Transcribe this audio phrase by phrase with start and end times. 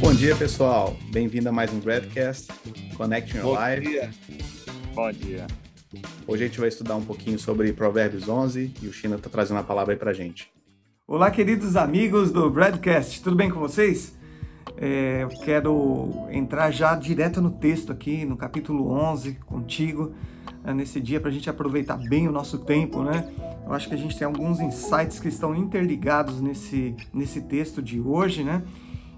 [0.00, 0.96] Bom dia, pessoal.
[1.10, 2.46] Bem-vindo a mais um Gradcast
[2.96, 3.88] Connection Your Bom Life.
[3.88, 4.10] dia.
[4.94, 5.46] Bom dia.
[6.28, 9.58] Hoje a gente vai estudar um pouquinho sobre Provérbios 11 e o China está trazendo
[9.58, 10.52] a palavra aí pra gente.
[11.04, 14.16] Olá, queridos amigos do Broadcast, tudo bem com vocês?
[14.76, 20.14] É, eu quero entrar já direto no texto aqui, no capítulo 11, contigo,
[20.74, 23.28] nesse dia, para a gente aproveitar bem o nosso tempo, né?
[23.64, 28.00] Eu acho que a gente tem alguns insights que estão interligados nesse, nesse texto de
[28.00, 28.62] hoje, né?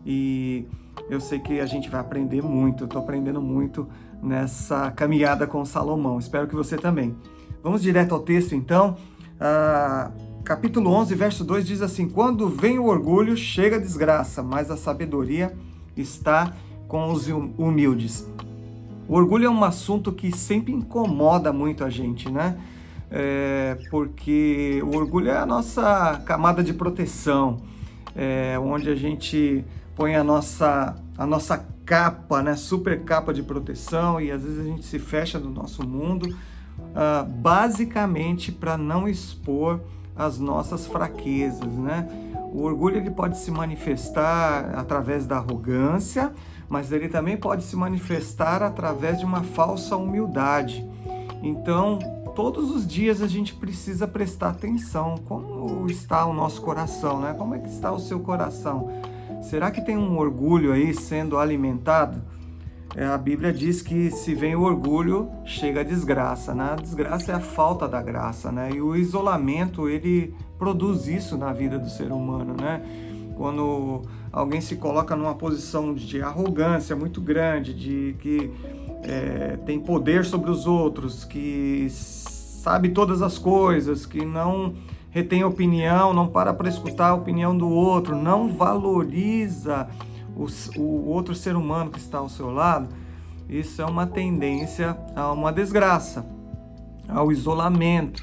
[0.05, 0.67] E
[1.09, 3.89] eu sei que a gente vai aprender muito, eu estou aprendendo muito
[4.23, 7.17] nessa caminhada com Salomão, espero que você também.
[7.63, 8.97] Vamos direto ao texto então.
[9.39, 10.11] Ah,
[10.45, 14.77] capítulo 11, verso 2 diz assim: Quando vem o orgulho, chega a desgraça, mas a
[14.77, 15.55] sabedoria
[15.97, 16.53] está
[16.89, 18.27] com os hum- humildes.
[19.11, 22.57] O orgulho é um assunto que sempre incomoda muito a gente, né?
[23.11, 27.61] É, porque o orgulho é a nossa camada de proteção,
[28.15, 29.65] é, onde a gente
[29.97, 32.55] põe a nossa, a nossa capa, né?
[32.55, 36.33] Super capa de proteção, e às vezes a gente se fecha do nosso mundo,
[36.95, 39.81] ah, basicamente para não expor
[40.15, 42.07] as nossas fraquezas, né?
[42.53, 46.33] O orgulho ele pode se manifestar através da arrogância,
[46.69, 50.85] mas ele também pode se manifestar através de uma falsa humildade.
[51.43, 51.99] Então,
[52.35, 57.35] todos os dias a gente precisa prestar atenção como está o nosso coração, né?
[57.35, 58.91] Como é que está o seu coração?
[59.43, 62.21] Será que tem um orgulho aí sendo alimentado?
[62.97, 66.71] É, a Bíblia diz que se vem o orgulho, chega a desgraça, né?
[66.73, 68.71] A desgraça é a falta da graça, né?
[68.75, 72.83] E o isolamento, ele produz isso na vida do ser humano, né?
[73.37, 74.03] Quando
[74.33, 78.51] alguém se coloca numa posição de arrogância muito grande, de que
[79.05, 84.75] é, tem poder sobre os outros, que sabe todas as coisas, que não
[85.11, 89.89] retém opinião, não para para escutar a opinião do outro, não valoriza
[90.41, 92.89] o, o outro ser humano que está ao seu lado,
[93.49, 96.25] isso é uma tendência a uma desgraça,
[97.09, 98.23] ao isolamento.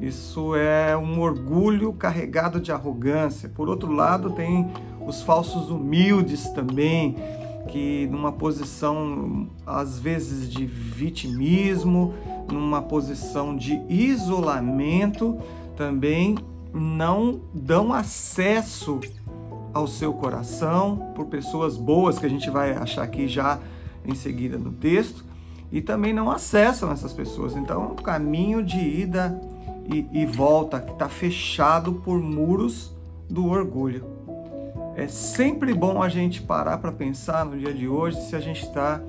[0.00, 3.48] Isso é um orgulho carregado de arrogância.
[3.48, 4.70] Por outro lado, tem
[5.06, 7.16] os falsos humildes também,
[7.68, 12.14] que numa posição às vezes de vitimismo,
[12.50, 15.36] numa posição de isolamento,
[15.76, 16.36] também
[16.72, 19.00] não dão acesso
[19.72, 23.58] ao seu coração por pessoas boas que a gente vai achar aqui já
[24.04, 25.24] em seguida no texto
[25.72, 27.56] e também não acessam essas pessoas.
[27.56, 29.40] Então é um caminho de ida
[29.86, 32.92] e, e volta que está fechado por muros
[33.28, 34.04] do orgulho.
[34.96, 38.64] É sempre bom a gente parar para pensar no dia de hoje se a gente
[38.64, 39.00] está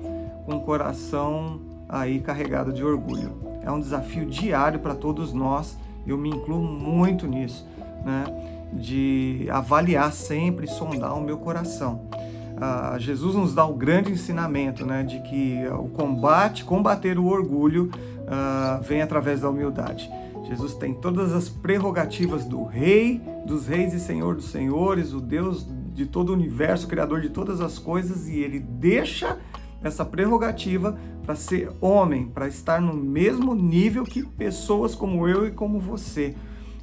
[0.46, 3.32] com o coração aí carregado de orgulho.
[3.62, 5.76] É um desafio diário para todos nós.
[6.06, 7.66] Eu me incluo muito nisso,
[8.04, 8.51] né?
[8.72, 12.08] De avaliar sempre, sondar o meu coração.
[12.60, 15.02] Ah, Jesus nos dá o grande ensinamento, né?
[15.02, 17.90] De que o combate, combater o orgulho,
[18.28, 20.10] ah, vem através da humildade.
[20.44, 25.66] Jesus tem todas as prerrogativas do Rei, dos Reis e Senhor dos Senhores, o Deus
[25.94, 29.38] de todo o universo, Criador de todas as coisas, e ele deixa
[29.82, 35.50] essa prerrogativa para ser homem, para estar no mesmo nível que pessoas como eu e
[35.50, 36.34] como você.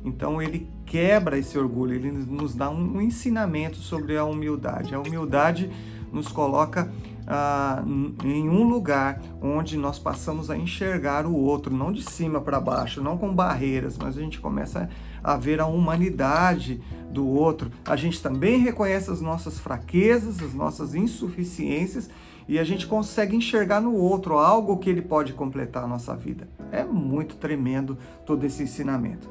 [0.04, 4.96] Então ele quebra esse orgulho, ele nos dá um ensinamento sobre a humildade.
[4.96, 5.70] A humildade
[6.12, 6.92] nos coloca
[7.28, 7.84] ah,
[8.24, 13.04] em um lugar onde nós passamos a enxergar o outro, não de cima para baixo,
[13.04, 14.90] não com barreiras, mas a gente começa
[15.24, 16.82] a ver a humanidade
[17.12, 17.72] do outro.
[17.86, 22.10] A gente também reconhece as nossas fraquezas, as nossas insuficiências
[22.48, 26.48] e a gente consegue enxergar no outro algo que ele pode completar a nossa vida.
[26.72, 27.96] É muito tremendo
[28.26, 29.30] todo esse ensinamento.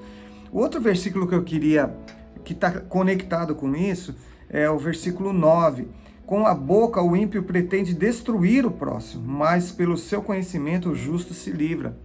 [0.53, 1.95] O outro versículo que eu queria,
[2.45, 4.15] que está conectado com isso,
[4.49, 5.89] é o versículo 9.
[6.27, 11.33] Com a boca o ímpio pretende destruir o próximo, mas pelo seu conhecimento o justo
[11.33, 11.97] se livra.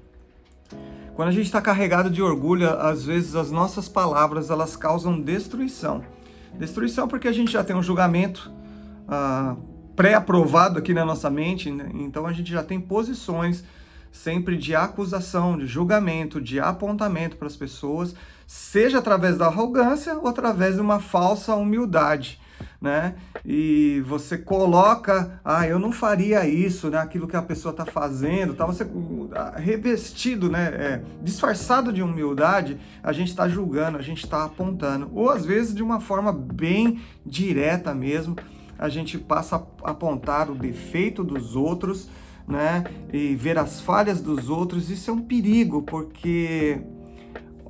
[1.16, 6.04] Quando a gente está carregado de orgulho, às vezes as nossas palavras elas causam destruição.
[6.58, 8.52] Destruição porque a gente já tem um julgamento
[9.08, 9.56] ah,
[9.96, 11.90] pré-aprovado aqui na nossa mente, né?
[11.94, 13.64] então a gente já tem posições
[14.12, 18.16] sempre de acusação, de julgamento, de apontamento para as pessoas,
[18.48, 22.40] seja através da arrogância ou através de uma falsa humildade.
[22.80, 23.16] Né?
[23.46, 26.98] E você coloca, ah, eu não faria isso, né?
[26.98, 28.66] Aquilo que a pessoa está fazendo, tá?
[28.66, 28.86] Você
[29.56, 30.66] revestido, né?
[30.66, 35.74] É, disfarçado de humildade, a gente está julgando, a gente está apontando, ou às vezes
[35.74, 38.36] de uma forma bem direta mesmo,
[38.78, 42.10] a gente passa a apontar o defeito dos outros,
[42.46, 42.84] né?
[43.14, 44.90] E ver as falhas dos outros.
[44.90, 46.82] Isso é um perigo, porque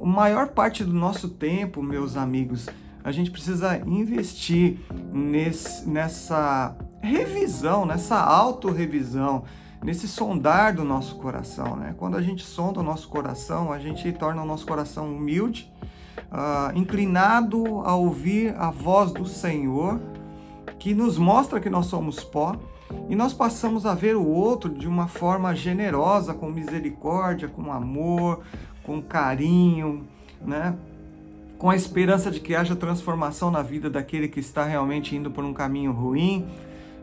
[0.04, 2.68] a maior parte do nosso tempo, meus amigos,
[3.02, 4.80] a gente precisa investir
[5.14, 9.44] nesse, nessa revisão, nessa autorrevisão,
[9.82, 11.78] nesse sondar do nosso coração.
[11.78, 11.96] Né?
[11.98, 15.72] Quando a gente sonda o nosso coração, a gente torna o nosso coração humilde,
[16.18, 20.02] uh, inclinado a ouvir a voz do Senhor,
[20.78, 22.58] que nos mostra que nós somos pó,
[23.10, 28.42] e nós passamos a ver o outro de uma forma generosa, com misericórdia, com amor,
[28.84, 30.08] com carinho,
[30.42, 30.76] né?
[31.58, 35.46] com a esperança de que haja transformação na vida daquele que está realmente indo por
[35.46, 36.46] um caminho ruim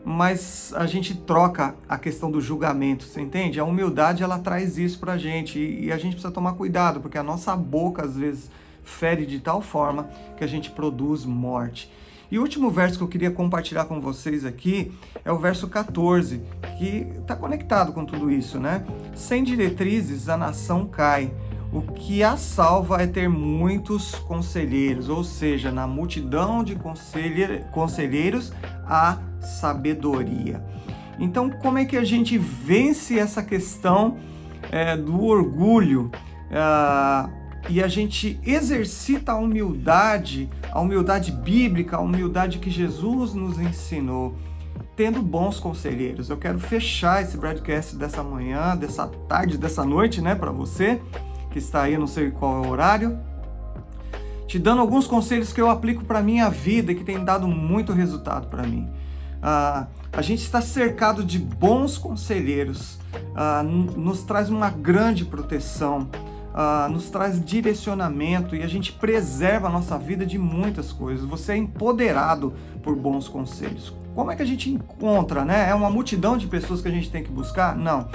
[0.03, 3.59] mas a gente troca a questão do julgamento, você entende?
[3.59, 7.23] A humildade ela traz isso pra gente e, a gente precisa tomar cuidado, porque a
[7.23, 8.49] nossa boca às vezes
[8.83, 11.91] fere de tal forma que a gente produz morte.
[12.31, 14.91] E o último verso que eu queria compartilhar com vocês aqui
[15.23, 16.41] é o verso 14,
[16.79, 18.85] que está conectado com tudo isso, né?
[19.13, 21.31] Sem diretrizes a nação cai.
[21.73, 28.51] O que a salva é ter muitos conselheiros, ou seja, na multidão de conselheiros
[28.85, 30.61] há sabedoria.
[31.17, 34.17] Então, como é que a gente vence essa questão
[34.69, 36.11] é, do orgulho
[36.49, 37.29] é,
[37.69, 44.35] e a gente exercita a humildade, a humildade bíblica, a humildade que Jesus nos ensinou?
[44.93, 46.29] Tendo bons conselheiros.
[46.29, 50.99] Eu quero fechar esse broadcast dessa manhã, dessa tarde, dessa noite, né, para você
[51.51, 53.19] que está aí, não sei qual é o horário,
[54.47, 57.93] te dando alguns conselhos que eu aplico para minha vida e que tem dado muito
[57.93, 58.89] resultado para mim.
[59.41, 62.99] Ah, a gente está cercado de bons conselheiros,
[63.35, 66.09] ah, nos traz uma grande proteção,
[66.53, 71.25] ah, nos traz direcionamento e a gente preserva a nossa vida de muitas coisas.
[71.25, 72.53] Você é empoderado
[72.83, 73.93] por bons conselhos.
[74.13, 75.69] Como é que a gente encontra, né?
[75.69, 77.75] É uma multidão de pessoas que a gente tem que buscar?
[77.75, 78.09] Não.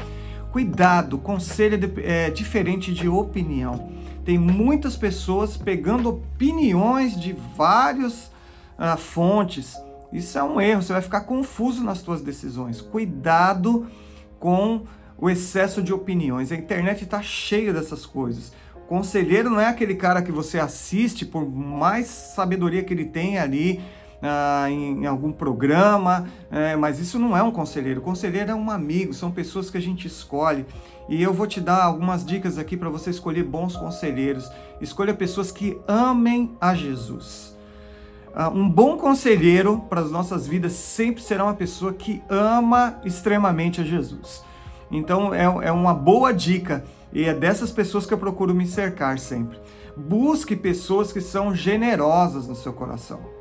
[0.56, 3.92] Cuidado, conselho é, é diferente de opinião.
[4.24, 8.30] Tem muitas pessoas pegando opiniões de várias
[8.78, 9.76] uh, fontes
[10.10, 12.80] isso é um erro, você vai ficar confuso nas suas decisões.
[12.80, 13.86] Cuidado
[14.38, 14.84] com
[15.18, 16.50] o excesso de opiniões.
[16.50, 18.50] A internet está cheia dessas coisas.
[18.74, 23.38] O conselheiro não é aquele cara que você assiste, por mais sabedoria que ele tem
[23.38, 23.82] ali
[24.22, 28.00] ah, em, algum programa, é, mas isso não é um conselheiro.
[28.00, 30.64] Conselheiro é um amigo, são pessoas que a gente escolhe.
[31.08, 34.50] E eu vou te dar algumas dicas aqui para você escolher bons conselheiros.
[34.80, 37.56] Escolha pessoas que amem a Jesus.
[38.34, 43.80] Uh, um bom conselheiro para as nossas vidas sempre será uma pessoa que ama extremamente
[43.80, 44.44] a Jesus.
[44.90, 49.18] Então é, é uma boa dica e é dessas pessoas que eu procuro me cercar
[49.18, 49.58] sempre.
[49.96, 53.35] Busque pessoas que são generosas no seu coração.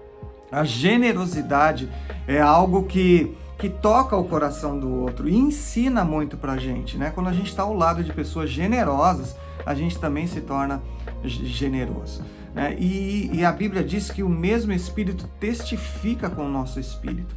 [0.52, 1.90] A generosidade
[2.28, 6.98] é algo que, que toca o coração do outro e ensina muito para a gente.
[6.98, 7.12] Né?
[7.14, 10.82] Quando a gente está ao lado de pessoas generosas, a gente também se torna
[11.24, 12.24] generoso.
[12.54, 12.76] Né?
[12.80, 17.36] E, e a Bíblia diz que o mesmo Espírito testifica com o nosso espírito.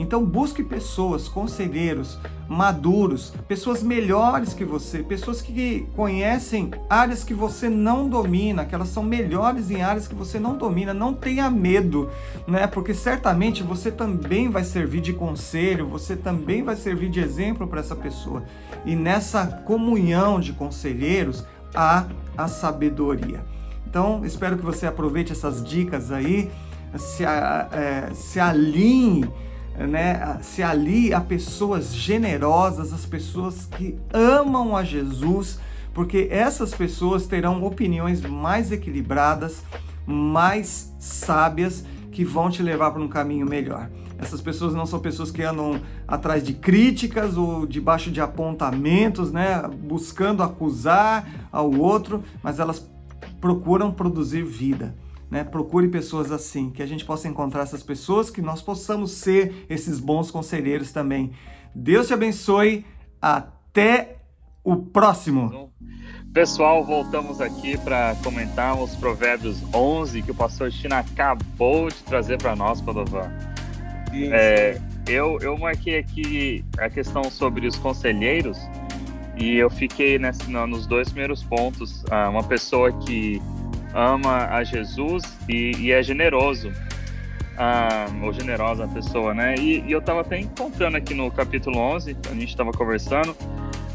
[0.00, 2.18] Então busque pessoas, conselheiros,
[2.48, 8.88] maduros, pessoas melhores que você, pessoas que conhecem áreas que você não domina, que elas
[8.88, 10.94] são melhores em áreas que você não domina.
[10.94, 12.08] Não tenha medo,
[12.48, 12.66] né?
[12.66, 17.80] Porque certamente você também vai servir de conselho, você também vai servir de exemplo para
[17.80, 18.42] essa pessoa.
[18.86, 21.44] E nessa comunhão de conselheiros
[21.74, 22.06] há
[22.38, 23.44] a sabedoria.
[23.86, 26.50] Então, espero que você aproveite essas dicas aí,
[26.96, 29.28] se, é, se alinhe,
[29.86, 35.58] né, se alie a pessoas generosas, as pessoas que amam a Jesus,
[35.94, 39.62] porque essas pessoas terão opiniões mais equilibradas,
[40.06, 43.88] mais sábias, que vão te levar para um caminho melhor.
[44.18, 49.62] Essas pessoas não são pessoas que andam atrás de críticas ou debaixo de apontamentos, né,
[49.82, 52.86] buscando acusar ao outro, mas elas
[53.40, 54.94] procuram produzir vida.
[55.30, 55.44] Né?
[55.44, 60.00] Procure pessoas assim, que a gente possa encontrar essas pessoas, que nós possamos ser esses
[60.00, 61.32] bons conselheiros também.
[61.74, 62.84] Deus te abençoe.
[63.22, 64.16] Até
[64.64, 65.70] o próximo.
[66.32, 72.38] Pessoal, voltamos aqui para comentar os Provérbios 11 que o pastor China acabou de trazer
[72.38, 73.30] para nós, Padovan.
[74.12, 78.58] É, eu, eu marquei aqui a questão sobre os conselheiros
[79.36, 82.04] e eu fiquei nesse, nos dois primeiros pontos.
[82.10, 83.40] Ah, uma pessoa que
[83.94, 86.72] ama a Jesus e, e é generoso.
[87.56, 89.54] Ah, ou generosa a pessoa, né?
[89.58, 93.36] E, e eu estava até encontrando aqui no capítulo 11, a gente estava conversando,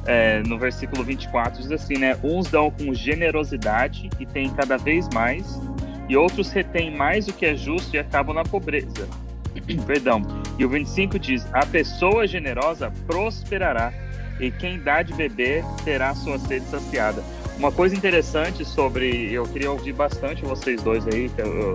[0.06, 2.16] é, no versículo 24, diz assim, né?
[2.24, 5.60] Uns dão com generosidade e têm cada vez mais,
[6.08, 9.08] e outros retêm mais do que é justo e acabam na pobreza.
[9.88, 10.22] Perdão.
[10.60, 13.92] E o 25 diz: A pessoa generosa prosperará
[14.40, 17.24] e quem dá de beber terá sua sede saciada.
[17.58, 21.32] Uma coisa interessante sobre, eu queria ouvir bastante vocês dois aí,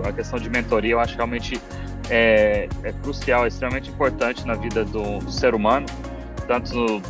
[0.07, 1.59] a questão de mentoria, eu acho realmente
[2.09, 5.87] é, é crucial, é extremamente importante na vida do, do ser humano,
[6.47, 7.01] tanto no,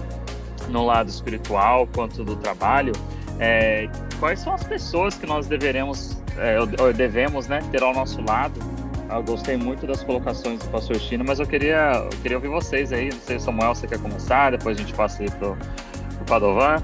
[0.70, 2.94] no, lado espiritual quanto do trabalho.
[3.40, 8.58] É, quais são as pessoas que nós deveremos, é, devemos né, ter ao nosso lado?
[9.10, 12.94] Eu gostei muito das colocações do pastor Chino, mas eu queria, eu queria ouvir vocês
[12.94, 13.10] aí.
[13.10, 14.52] Não sei, Samuel, você quer começar?
[14.52, 15.58] Depois a gente passa aí pro,
[16.16, 16.82] pro Padovan.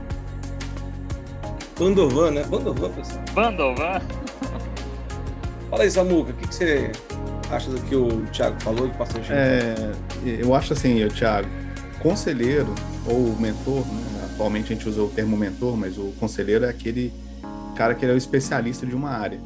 [1.80, 2.44] Bandovan, né?
[2.44, 3.24] Bandovan, pessoal.
[3.36, 4.02] Bandovan.
[5.70, 6.92] Fala aí, Samuca, o que, que você
[7.52, 9.32] acha do que o Thiago falou e o Chico?
[9.32, 9.94] É,
[10.26, 11.48] eu acho assim, Thiago,
[12.02, 12.74] conselheiro
[13.06, 14.30] ou mentor, né?
[14.32, 17.14] atualmente a gente usa o termo mentor, mas o conselheiro é aquele
[17.76, 19.40] cara que é o especialista de uma área.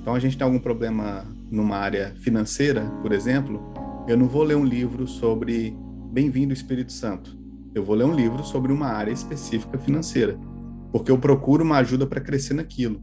[0.00, 3.60] Então a gente tem algum problema numa área financeira, por exemplo,
[4.08, 5.76] eu não vou ler um livro sobre
[6.10, 7.36] Bem-vindo Espírito Santo.
[7.74, 10.38] Eu vou ler um livro sobre uma área específica financeira
[10.96, 13.02] porque eu procuro uma ajuda para crescer naquilo.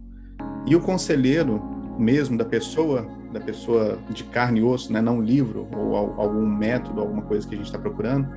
[0.65, 1.61] E o conselheiro
[1.99, 7.01] mesmo da pessoa, da pessoa de carne e osso, né, não livro ou algum método,
[7.01, 8.27] alguma coisa que a gente está procurando,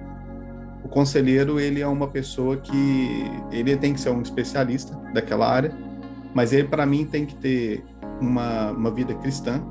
[0.84, 5.72] o conselheiro ele é uma pessoa que ele tem que ser um especialista daquela área,
[6.34, 7.82] mas ele para mim tem que ter
[8.20, 9.62] uma, uma vida cristã,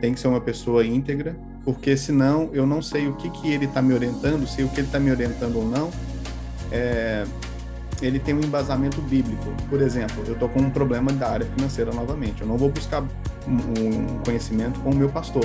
[0.00, 3.66] tem que ser uma pessoa íntegra, porque senão eu não sei o que que ele
[3.66, 5.90] está me orientando, se o que ele está me orientando ou não
[6.72, 7.26] é,
[8.00, 9.52] ele tem um embasamento bíblico.
[9.68, 12.42] Por exemplo, eu estou com um problema da área financeira novamente.
[12.42, 13.02] Eu não vou buscar
[13.46, 15.44] um conhecimento com o meu pastor,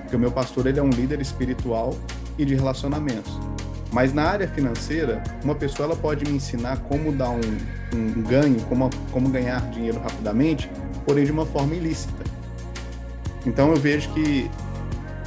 [0.00, 1.94] porque o meu pastor ele é um líder espiritual
[2.38, 3.38] e de relacionamentos.
[3.92, 7.40] Mas na área financeira, uma pessoa ela pode me ensinar como dar um,
[7.94, 10.70] um ganho, como, como ganhar dinheiro rapidamente,
[11.04, 12.24] porém de uma forma ilícita.
[13.44, 14.50] Então eu vejo que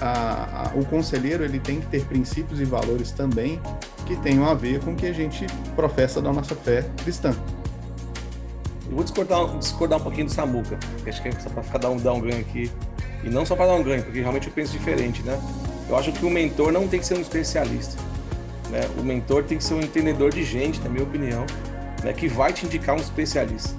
[0.01, 3.61] a, a, o conselheiro ele tem que ter princípios e valores também
[4.05, 5.45] que tenham a ver com o que a gente
[5.75, 7.35] professa da nossa fé cristã.
[8.87, 11.89] Eu vou discordar, discordar um pouquinho do Samuca, acho que é só para ficar dar
[11.89, 12.71] um, dar um ganho aqui.
[13.23, 15.39] E não só para dar um ganho, porque realmente eu penso diferente, né?
[15.89, 17.99] Eu acho que o mentor não tem que ser um especialista.
[18.69, 18.81] Né?
[18.99, 21.45] O mentor tem que ser um entendedor de gente, na minha opinião,
[22.03, 22.13] né?
[22.13, 23.75] que vai te indicar um especialista.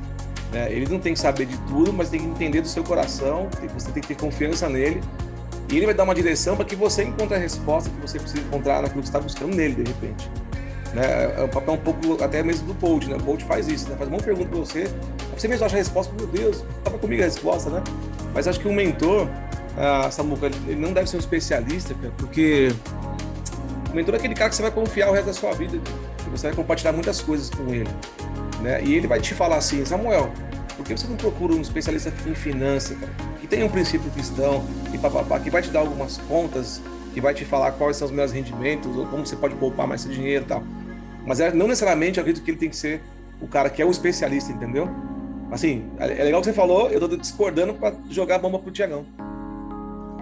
[0.52, 0.72] Né?
[0.72, 3.90] Ele não tem que saber de tudo, mas tem que entender do seu coração, você
[3.92, 5.00] tem que ter confiança nele
[5.68, 8.42] e ele vai dar uma direção para que você encontre a resposta que você precisa
[8.42, 10.30] encontrar naquilo que está buscando nele, de repente.
[10.94, 11.34] Né?
[11.36, 13.16] É um papel um pouco até mesmo do coach, né?
[13.16, 13.96] O coach faz isso, né?
[13.96, 14.88] Faz uma pergunta para você,
[15.36, 17.82] você mesmo acha a resposta, meu Deus, estava comigo a resposta, né?
[18.32, 19.28] Mas acho que um mentor,
[19.76, 22.72] ah, Samuca, ele não deve ser um especialista, porque
[23.90, 25.78] o mentor é aquele cara que você vai confiar o resto da sua vida,
[26.22, 27.90] que você vai compartilhar muitas coisas com ele,
[28.62, 28.82] né?
[28.82, 30.32] E ele vai te falar assim, Samuel,
[30.76, 33.12] por que você não procura um especialista em finanças, cara,
[33.46, 36.82] que tenha um princípio cristão, e papapá, que vai te dar algumas contas,
[37.14, 40.00] que vai te falar quais são os melhores rendimentos, ou como você pode poupar mais
[40.00, 40.62] seu dinheiro e tal.
[41.24, 43.00] Mas é, não necessariamente eu acredito que ele tem que ser
[43.40, 44.88] o cara que é o especialista, entendeu?
[45.50, 48.70] Assim, é, é legal que você falou, eu tô discordando para jogar a bomba pro
[48.70, 49.06] Tiagão.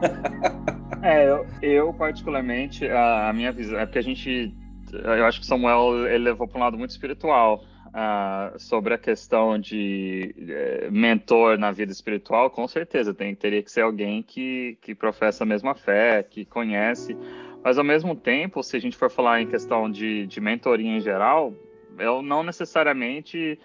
[1.03, 4.55] é, eu, eu, particularmente, a, a minha visão, é porque a gente,
[4.93, 7.65] eu acho que Samuel ele levou para um lado muito espiritual
[7.95, 13.71] uh, sobre a questão de uh, mentor na vida espiritual, com certeza tem, teria que
[13.71, 17.17] ser alguém que, que professa a mesma fé, que conhece.
[17.63, 21.01] Mas ao mesmo tempo, se a gente for falar em questão de, de mentoria em
[21.01, 21.55] geral,
[21.99, 23.59] eu não necessariamente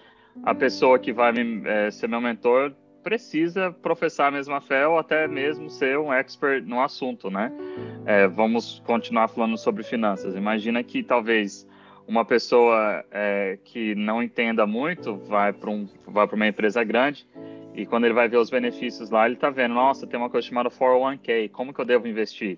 [0.43, 4.97] a pessoa que vai me, é, ser meu mentor precisa professar a mesma fé ou
[4.97, 7.51] até mesmo ser um expert no assunto, né?
[8.05, 10.35] É, vamos continuar falando sobre finanças.
[10.35, 11.67] Imagina que talvez
[12.09, 17.27] uma pessoa é, que não entenda muito vai para um, vai uma empresa grande
[17.75, 20.47] e quando ele vai ver os benefícios lá, ele está vendo, nossa, tem uma coisa
[20.47, 22.57] chamada 401k, como que eu devo investir?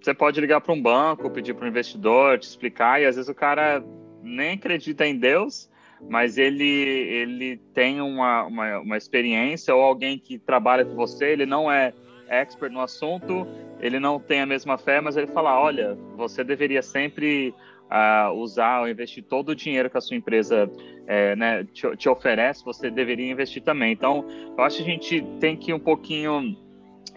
[0.00, 3.28] Você pode ligar para um banco, pedir para um investidor te explicar e às vezes
[3.28, 3.84] o cara
[4.22, 5.70] nem acredita em Deus,
[6.08, 11.44] mas ele, ele tem uma, uma, uma experiência ou alguém que trabalha com você, ele
[11.44, 11.92] não é
[12.26, 13.46] expert no assunto,
[13.80, 17.54] ele não tem a mesma fé, mas ele fala, olha, você deveria sempre
[17.92, 20.70] uh, usar ou investir todo o dinheiro que a sua empresa
[21.06, 23.92] é, né, te, te, oferece, você deveria investir também.
[23.92, 24.24] Então,
[24.56, 26.56] eu acho que a gente tem que um pouquinho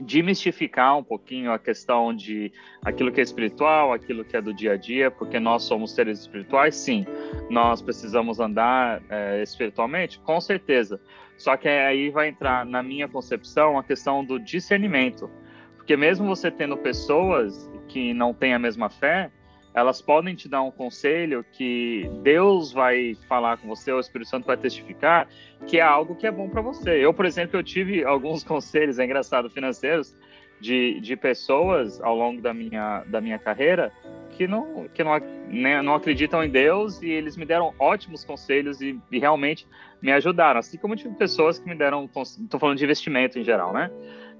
[0.01, 2.51] demistificar um pouquinho a questão de
[2.84, 6.20] aquilo que é espiritual, aquilo que é do dia a dia, porque nós somos seres
[6.20, 7.05] espirituais, sim.
[7.50, 11.00] Nós precisamos andar é, espiritualmente, com certeza.
[11.38, 15.29] Só que aí vai entrar na minha concepção a questão do discernimento,
[15.77, 19.32] porque mesmo você tendo pessoas que não têm a mesma fé,
[19.75, 24.46] elas podem te dar um conselho que Deus vai falar com você, o Espírito Santo
[24.46, 25.27] vai testificar,
[25.67, 27.05] que é algo que é bom para você.
[27.05, 30.15] Eu, por exemplo, eu tive alguns conselhos, é engraçado, financeiros,
[30.62, 33.91] de, de pessoas ao longo da minha, da minha carreira
[34.32, 38.82] que não, que não, né, não acreditam em Deus e eles me deram ótimos conselhos
[38.82, 39.67] e, e realmente
[40.01, 40.60] me ajudaram.
[40.60, 43.89] Assim como tive pessoas que me deram, estou falando de investimento em geral, né?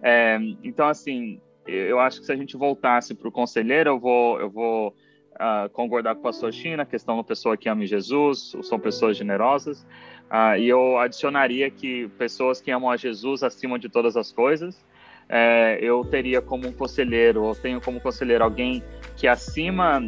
[0.02, 4.40] É, então, assim, eu acho que se a gente voltasse para o conselheiro, eu vou,
[4.40, 4.96] eu vou
[5.36, 9.18] uh, concordar com o pastor China, a questão da pessoa que ama Jesus, são pessoas
[9.18, 9.86] generosas,
[10.32, 14.84] uh, e eu adicionaria que pessoas que amam a Jesus acima de todas as coisas,
[15.28, 18.84] é, eu teria como um conselheiro, ou tenho como conselheiro alguém
[19.16, 20.06] que acima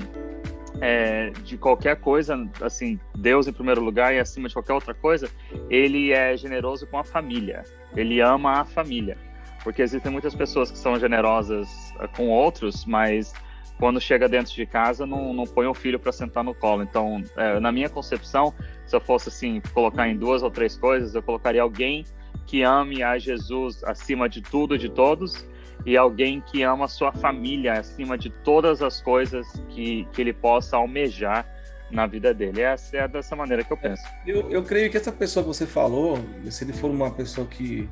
[0.79, 5.29] é, de qualquer coisa, assim, Deus em primeiro lugar e acima de qualquer outra coisa,
[5.69, 7.63] ele é generoso com a família,
[7.95, 9.17] ele ama a família.
[9.63, 11.67] Porque existem muitas pessoas que são generosas
[11.99, 13.33] eh, com outros, mas
[13.79, 16.83] quando chega dentro de casa não, não põe o filho para sentar no colo.
[16.83, 18.53] Então, é, na minha concepção,
[18.85, 22.05] se eu fosse assim colocar em duas ou três coisas, eu colocaria alguém
[22.45, 25.45] que ame a Jesus acima de tudo e de todos
[25.85, 30.33] e alguém que ama a sua família acima de todas as coisas que, que ele
[30.33, 31.45] possa almejar
[31.89, 32.61] na vida dele.
[32.61, 34.03] É dessa maneira que eu penso.
[34.25, 36.19] Eu, eu creio que essa pessoa que você falou,
[36.49, 37.87] se ele for uma pessoa que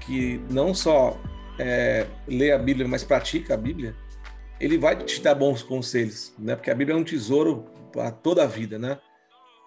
[0.00, 1.16] que não só
[1.58, 3.94] é, lê a Bíblia, mas pratica a Bíblia,
[4.62, 6.54] ele vai te dar bons conselhos, né?
[6.54, 8.96] Porque a Bíblia é um tesouro para toda a vida, né?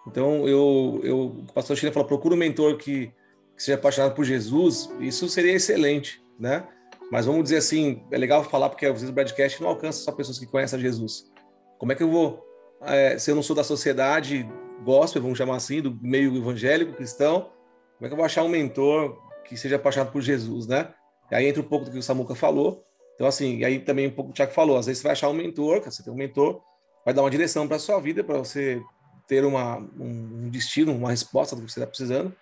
[0.08, 3.08] Então, eu, eu, o pastor Chile falou, procura um mentor que,
[3.56, 6.66] que seja apaixonado por Jesus, isso seria excelente, né?
[7.12, 10.14] Mas vamos dizer assim, é legal falar porque às vezes o broadcast não alcança só
[10.14, 11.30] pessoas que conhecem a Jesus.
[11.78, 12.46] Como é que eu vou,
[12.82, 14.48] é, se eu não sou da sociedade
[14.84, 17.50] gospel, vamos chamar assim, do meio evangélico, cristão,
[17.98, 20.94] como é que eu vou achar um mentor que seja apaixonado por Jesus, né?
[21.30, 22.86] E aí entra um pouco do que o Samuca falou.
[23.16, 25.34] Então, assim, aí também um pouco o Tiago falou, às vezes você vai achar um
[25.34, 26.62] mentor, você tem um mentor,
[27.04, 28.82] vai dar uma direção para a sua vida, para você
[29.28, 32.34] ter uma, um destino, uma resposta do que você está precisando,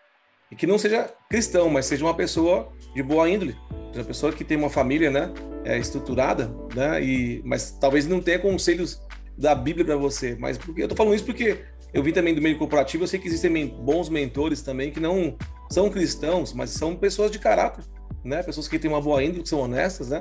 [0.51, 3.56] e que não seja cristão, mas seja uma pessoa de boa índole,
[3.94, 5.32] uma pessoa que tem uma família, né,
[5.63, 9.01] é, estruturada, né, e, mas talvez não tenha conselhos
[9.38, 11.63] da Bíblia para você, mas porque eu tô falando isso porque
[11.94, 15.38] eu vim também do meio corporativo, eu sei que existem bons mentores também que não
[15.70, 17.83] são cristãos, mas são pessoas de caráter,
[18.24, 18.42] né?
[18.42, 20.20] Pessoas que têm uma boa índole, que são honestas, né?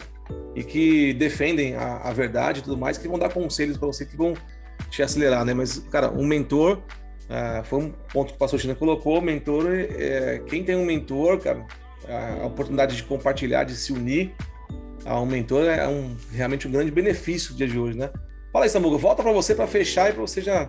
[0.55, 4.05] E que defendem a, a verdade e tudo mais, que vão dar conselhos para você
[4.05, 4.35] que vão
[4.91, 5.55] te acelerar, né?
[5.55, 10.43] Mas, cara, um mentor, uh, foi um ponto que o pastor China colocou, mentor, é,
[10.47, 11.67] quem tem um mentor, cara,
[12.43, 14.35] a oportunidade de compartilhar, de se unir
[15.05, 18.11] a um mentor é um, realmente um grande benefício no dia de hoje, né?
[18.53, 20.69] Fala aí, Samugo, volta para você para fechar e para você já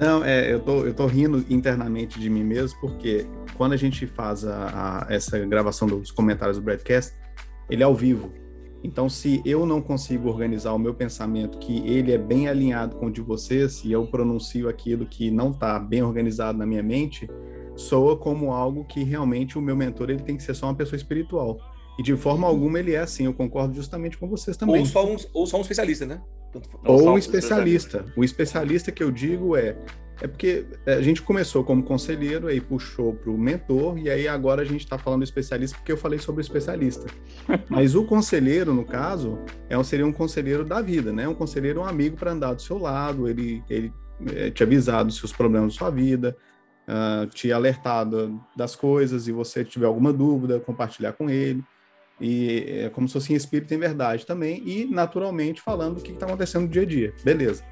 [0.00, 4.06] não, é, eu tô, eu tô rindo internamente de mim mesmo, porque quando a gente
[4.06, 7.14] faz a, a, essa gravação dos comentários do broadcast,
[7.68, 8.32] ele é ao vivo.
[8.82, 13.06] Então, se eu não consigo organizar o meu pensamento, que ele é bem alinhado com
[13.06, 17.28] o de vocês, e eu pronuncio aquilo que não está bem organizado na minha mente,
[17.76, 20.96] soa como algo que realmente o meu mentor ele tem que ser só uma pessoa
[20.96, 21.58] espiritual.
[22.00, 24.80] E de forma alguma ele é assim, eu concordo justamente com vocês também.
[24.80, 26.22] Ou só um, ou só um especialista, né?
[26.82, 28.06] Ou um especialista.
[28.16, 29.76] O especialista que eu digo é
[30.22, 34.62] é porque a gente começou como conselheiro, aí puxou para o mentor, e aí agora
[34.62, 37.06] a gente está falando especialista porque eu falei sobre especialista.
[37.68, 41.28] Mas o conselheiro, no caso, é um, seria um conselheiro da vida, né?
[41.28, 43.92] Um conselheiro, um amigo para andar do seu lado, ele, ele
[44.34, 46.34] é, te avisar dos seus problemas da sua vida,
[46.88, 48.06] uh, te alertar
[48.56, 51.62] das coisas, e você tiver alguma dúvida, compartilhar com ele
[52.20, 56.12] e é como se fosse em espírito em verdade também, e naturalmente falando o que
[56.12, 57.14] está acontecendo no dia a dia.
[57.24, 57.64] Beleza.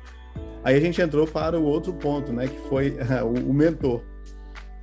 [0.64, 4.02] Aí a gente entrou para o outro ponto, né, que foi o, o, mentor.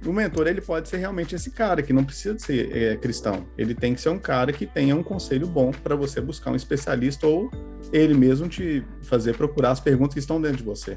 [0.06, 3.48] O mentor, ele pode ser realmente esse cara, que não precisa ser é, cristão.
[3.58, 6.56] Ele tem que ser um cara que tenha um conselho bom para você buscar um
[6.56, 7.50] especialista ou
[7.92, 10.96] ele mesmo te fazer procurar as perguntas que estão dentro de você.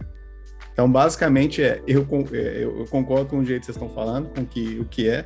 [0.72, 4.46] Então, basicamente, é, eu, é, eu concordo com o jeito que vocês estão falando, com
[4.46, 5.24] que, o que é,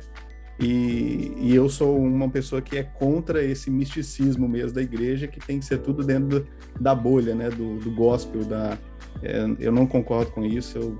[0.59, 5.39] e, e, eu sou uma pessoa que é contra esse misticismo mesmo da igreja, que
[5.39, 6.47] tem que ser tudo dentro do,
[6.79, 8.45] da bolha, né, do, do gospel.
[8.45, 8.77] Da,
[9.23, 10.97] é, eu não concordo com isso, eu,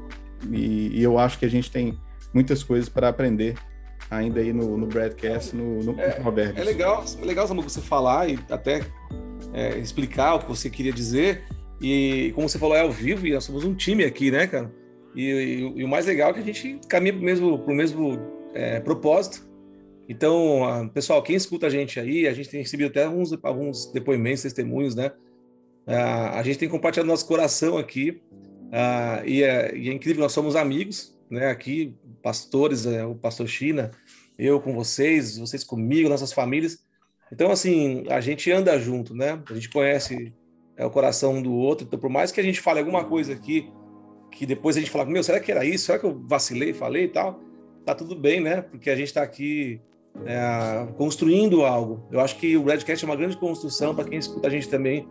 [0.51, 1.97] e, e, eu acho que a gente tem
[2.33, 3.55] muitas coisas para aprender
[4.09, 6.57] ainda aí no, no broadcast, no, no é, Provérbios.
[6.57, 8.81] É legal, é legal você falar e até
[9.53, 11.43] é, explicar o que você queria dizer.
[11.79, 14.71] E como você falou, é ao vivo e nós somos um time aqui, né, cara?
[15.15, 18.19] E, e, e o mais legal é que a gente caminha para o mesmo, mesmo
[18.53, 19.47] é, propósito.
[20.07, 24.43] Então, pessoal, quem escuta a gente aí, a gente tem recebido até alguns, alguns depoimentos,
[24.43, 25.11] testemunhos, né?
[25.85, 28.21] a gente tem compartilhado nosso coração aqui
[29.25, 31.47] e é, e, é, incrível, nós somos amigos, né?
[31.47, 33.91] Aqui, pastores, é, o pastor China,
[34.37, 36.79] eu com vocês, vocês comigo, nossas famílias.
[37.31, 39.39] Então, assim, a gente anda junto, né?
[39.47, 40.33] A gente conhece
[40.75, 41.85] é, o coração um do outro.
[41.85, 43.71] Então, por mais que a gente fale alguma coisa aqui,
[44.31, 45.85] que depois a gente fala, meu, será que era isso?
[45.85, 47.39] Será que eu vacilei, falei e tal?
[47.85, 48.61] Tá tudo bem, né?
[48.61, 49.81] Porque a gente está aqui
[50.25, 52.07] é, construindo algo.
[52.11, 55.07] Eu acho que o Redcast é uma grande construção para quem escuta a gente também,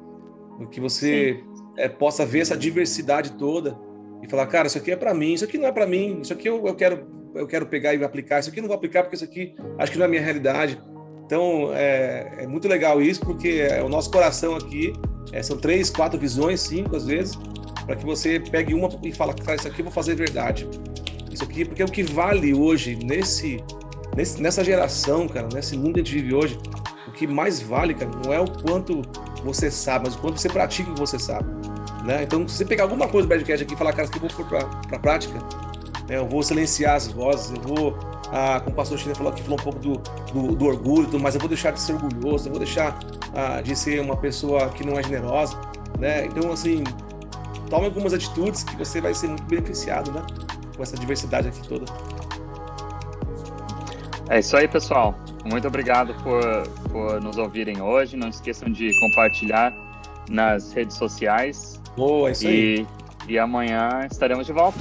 [0.71, 1.43] que você
[1.77, 3.79] é, possa ver essa diversidade toda
[4.23, 6.33] e falar, cara, isso aqui é para mim, isso aqui não é para mim, isso
[6.33, 9.03] aqui eu, eu, quero eu quero pegar e aplicar, isso aqui eu não vou aplicar
[9.03, 10.81] porque isso aqui acho que não é a minha realidade.
[11.27, 14.93] Então é, é muito legal isso porque é, o nosso coração aqui
[15.33, 17.37] é, são três, quatro visões, cinco às vezes,
[17.87, 20.69] para que você pegue uma e fala, cara, isso aqui eu vou fazer verdade.
[21.33, 23.65] Isso aqui porque é o que vale hoje nesse,
[24.15, 26.59] nesse nessa geração, cara, nesse mundo que a gente vive hoje,
[27.09, 29.01] o que mais vale, cara, não é o quanto
[29.43, 31.49] você sabe, mas o quanto você pratica o que você sabe.
[32.05, 32.23] Né?
[32.23, 34.31] Então, se você pegar alguma coisa do Badcast aqui e falar, cara, aqui eu vou
[34.31, 34.47] pôr
[34.89, 35.39] para prática,
[36.09, 36.19] né?
[36.19, 37.99] eu vou silenciar as vozes, eu vou,
[38.31, 39.99] ah, como o pastor China falou aqui, falou um pouco do,
[40.33, 42.99] do, do orgulho, mas eu vou deixar de ser orgulhoso, eu vou deixar
[43.35, 45.59] ah, de ser uma pessoa que não é generosa.
[45.99, 46.27] Né?
[46.27, 46.85] Então, assim,
[47.71, 50.23] tome algumas atitudes que você vai ser muito beneficiado né?
[50.83, 51.85] Com essa diversidade aqui toda.
[54.29, 55.15] É isso aí, pessoal.
[55.45, 58.17] Muito obrigado por, por nos ouvirem hoje.
[58.17, 59.73] Não esqueçam de compartilhar
[60.29, 61.81] nas redes sociais.
[61.97, 62.87] Boa, é isso e, aí.
[63.29, 64.79] E amanhã estaremos de volta.